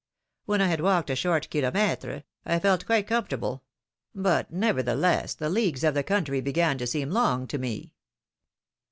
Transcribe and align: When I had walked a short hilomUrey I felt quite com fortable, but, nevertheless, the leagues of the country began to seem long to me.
When 0.45 0.61
I 0.61 0.67
had 0.67 0.81
walked 0.81 1.11
a 1.11 1.15
short 1.15 1.47
hilomUrey 1.51 2.23
I 2.43 2.57
felt 2.57 2.87
quite 2.87 3.05
com 3.07 3.23
fortable, 3.23 3.61
but, 4.15 4.49
nevertheless, 4.51 5.35
the 5.35 5.47
leagues 5.47 5.83
of 5.83 5.93
the 5.93 6.01
country 6.01 6.41
began 6.41 6.79
to 6.79 6.87
seem 6.87 7.11
long 7.11 7.45
to 7.49 7.59
me. 7.59 7.93